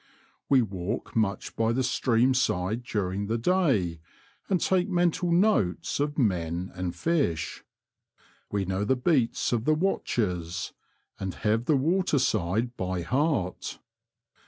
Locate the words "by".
1.55-1.73, 12.75-13.01